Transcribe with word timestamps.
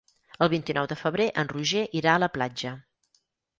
El 0.45 0.47
vint-i-nou 0.53 0.87
de 0.93 0.97
febrer 1.01 1.27
en 1.43 1.53
Roger 1.53 1.85
irà 2.01 2.17
a 2.17 2.25
la 2.25 2.33
platja. 2.39 2.75